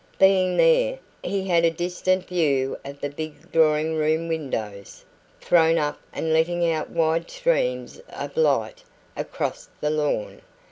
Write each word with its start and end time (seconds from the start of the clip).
Being 0.17 0.57
there, 0.57 0.97
he 1.23 1.47
had 1.47 1.63
a 1.63 1.69
distant 1.69 2.25
view 2.27 2.75
of 2.83 2.99
the 3.01 3.09
big 3.11 3.51
drawing 3.51 3.93
room 3.97 4.27
windows, 4.27 5.05
thrown 5.39 5.77
up 5.77 5.99
and 6.11 6.33
letting 6.33 6.67
out 6.71 6.89
wide 6.89 7.29
streams 7.29 8.01
of 8.09 8.35
light 8.35 8.83
across 9.15 9.69
the 9.79 9.91
lawn. 9.91 10.41